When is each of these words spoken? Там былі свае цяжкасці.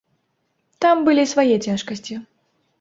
Там 0.85 1.05
былі 1.11 1.27
свае 1.35 1.47
цяжкасці. 1.69 2.21